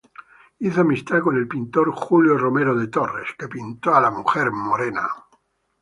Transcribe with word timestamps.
Hizo 0.57 0.81
amistad 0.81 1.21
con 1.21 1.37
el 1.37 1.47
pintor 1.47 1.91
Julio 1.91 2.35
Romero 2.35 2.73
de 2.73 2.87
Torres. 2.87 3.27